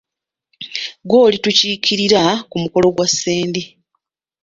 [1.07, 3.61] Gwe olitukiikirira ku mukolo gwa Ssendi.